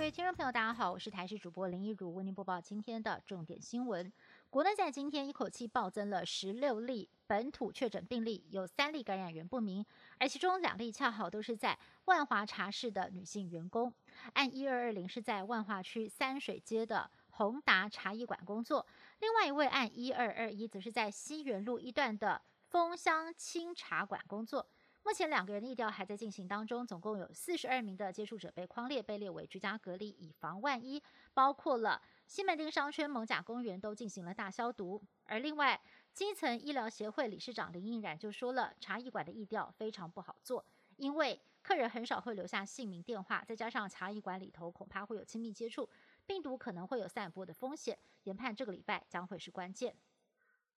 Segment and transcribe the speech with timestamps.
[0.00, 4.10] 各位听众朋友大家好，我是台视主播林一如，为您播报今天的重点新闻。
[4.48, 9.84] 国内在今天一口气暴增了十六例本土确诊病例，有三例感染源不明，
[10.18, 13.92] 而其中两例恰好都是在万华茶室的女性员工。
[14.32, 18.86] 按一二二零是在万华区三水街的宏达茶艺馆工作，
[19.18, 22.40] 另外一位按一二二一则是在西园路一段的
[22.70, 24.66] 丰香清茶馆工作。
[25.02, 31.02] 目前两个人的疫调还在进行当中，总共有四十二名的接触者被框列，被列为居家隔离，以防万一。
[31.32, 35.02] 包括了西门町商圈、蒙甲公园都进行了大消毒。
[35.24, 35.80] 而另外，
[36.12, 40.64] 基层医疗协会理事长林应染就说了，茶艺馆的疫调非常不好做，
[40.96, 45.88] 因为客人很少会留下姓名、电话，再加上茶艺馆里头恐怕会有亲密接触，
[46.26, 47.98] 病毒可能会有散播的风险。
[48.24, 49.96] 研判这个礼拜将会是关键。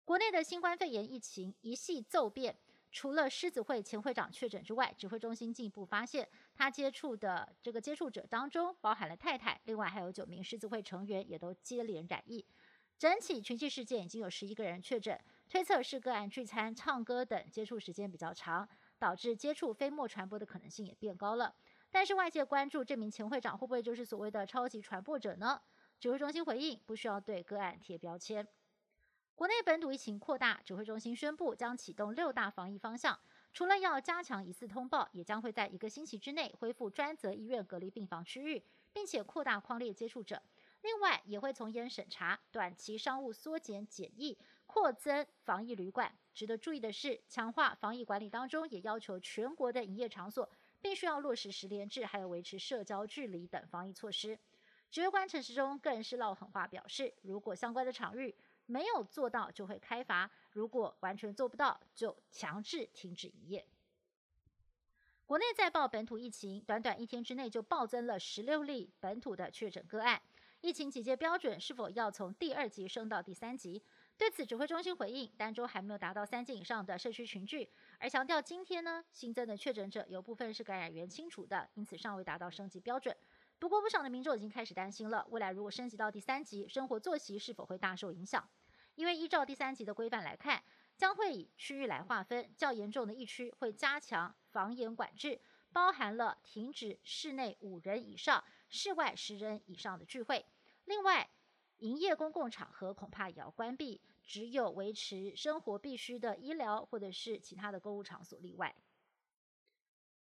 [0.06, 2.56] 国内的新冠肺炎疫情一系骤变。
[2.92, 12.46] 除了狮子会前会长确诊之外，指挥中心进一步发现，他接触的这个接触者当中包含了太太，另外还有九名狮子会成员也都接连染疫。
[12.98, 18.68] 整起群聚事件已经有十一个人确诊，推测是个案聚餐、唱歌等接触时间比较长，
[19.00, 21.56] 导致接触飞沫传播的可能性也变高了。
[21.90, 25.60] 但是外界关注这名前会长会不会就是所谓的超级传播者呢？
[26.00, 28.48] 指挥中心回应，不需要对个案贴标签。
[29.42, 33.20] 国内本土疫情扩大，指挥中心宣布将启动六大防疫方向。
[33.52, 40.40] 除了要加强疑似通报，也将会在一个星期之内恢复专责医院隔离病房区域，并且扩大框列接触者。
[40.84, 46.16] 另外，也会从严审查短期商务缩减检疫，扩增防疫旅馆。
[46.36, 50.48] 值得注意的是，强化防疫管理当中，也要求全国的营业场所
[50.80, 54.38] 必须要落实十连制，还有维持社交距离等防疫措施。
[54.92, 58.36] 指挥官陈时中更是撂狠话，表示如果相关的场域，
[58.72, 63.68] 没有做到就会开罚，如果完全做不到，就强制停止营业。
[65.26, 70.22] 国内再报本土疫情，短短一天之内就暴增了十六例本土的确诊个案。
[70.62, 73.84] 疫情警戒标准是否要从第二级升到第三级？
[74.18, 77.68] 对此，指挥中心回应，单周还没有达到三级以上的社区群聚，
[77.98, 83.16] 而强调今天呢新增的确诊者有部分是感染源清除的，因此尚未达到升级标准。
[83.58, 88.48] 不过，不少的民众已经开始担心了，未来如果升级到第三级，生活作息是否会大受影响？
[89.02, 90.62] 因为依照第三级的规范来看，
[90.96, 95.42] 将会以区域来划分，较严重的疫区会加强防严管制，
[95.74, 100.46] 包含了停止室内五人以上、室外十人以上的聚会。
[100.86, 101.28] 另外，
[101.78, 108.76] 营业公共场合恐怕也要关闭，只有维持生活必需的医疗或者是其他的购物场所例外。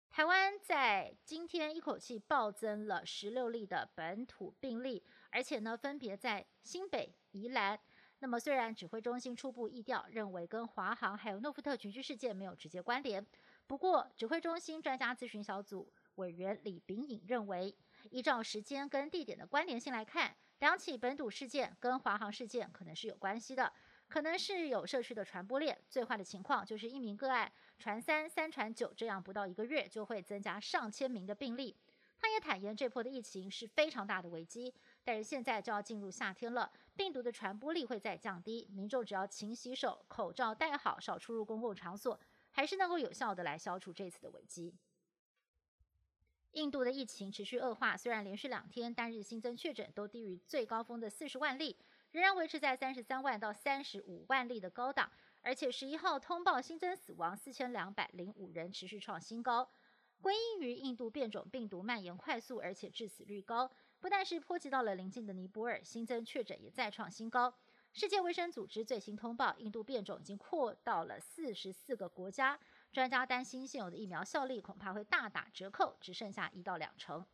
[0.10, 7.80] 台湾在今天一口气暴增了十六例的本土病例，而且呢，分别在新北、宜兰。
[8.20, 13.26] 那么，虽然指挥中心初步议调认为跟华航还有诺富特群聚事件没有直接关联，
[13.68, 17.76] 不过指挥中心专家咨询小组委员李炳颖认为，
[18.10, 23.72] 依照时间跟地点的关联性来看，两起本土事件跟华航事件可能是有关系的，
[24.08, 25.80] 可能是有社区的传播链。
[25.88, 31.78] 最坏的情况就是一名个案传三、三传九，这样不到一个月就会增加上千名的病例。
[32.20, 34.74] 他也坦言，这波的疫情是非常大的危机，
[35.04, 42.20] 但是现在就要进入夏天了，病毒的传播力会再降低，民众只要勤洗手、口罩戴好、少出入公共场所，
[42.50, 44.74] 还是能够有效的来消除这次的危机。
[46.54, 51.78] 印度的疫情持续恶化，虽然连续两天单日新增确诊都低于最高峰的四十万例，
[52.12, 55.12] 仍然维持在三十三万到三十五万例的高档，
[55.44, 59.70] 而且十一号通报新增死亡四千两百零五人，持续创新高。
[60.20, 67.54] 归因于印度变种病毒蔓延快速，而且致死率高，不但是波及到了邻近的尼泊尔，新增确诊也再创新高。
[67.94, 72.60] 世界卫生组织最新通报，印度变种已经扩到了四十四个国家，
[72.92, 77.26] 专家担心现有的疫苗效力恐怕会大打折扣，只剩下一到两成。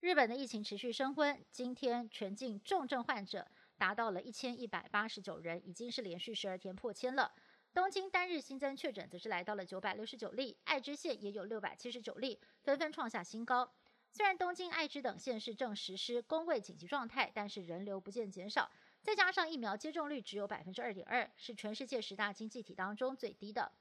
[0.00, 7.34] 日本的疫情持续升温，今天全境重症患者达到了一千一百八十九人，已经是连续十二天破千了。
[7.74, 13.74] 东京单日新增确诊则是来到了九百六十九例，爱知县也有六百七十九例，纷纷创下新高。
[14.16, 18.70] 虽然东京、爱知等县市正实施公卫紧急状态，但是人流不见减少。
[19.02, 23.72] 再加上疫苗接种率只有百分之二点二，是全世界十大经济体当中最低的。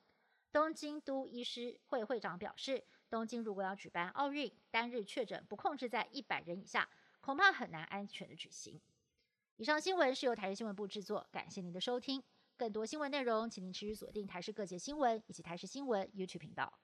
[0.51, 6.89] 东京都医师会会长表示，东京如果要举办奥运，单日确诊不控制在一百人以下，
[7.21, 8.81] 恐怕很难安全的举行。
[9.57, 12.24] 以上新闻是由台视新闻部制作，感谢您的收听。
[12.57, 16.80] 更多新闻内容，请您持续锁定台视各界新闻以及台视新闻 YouTube 频道。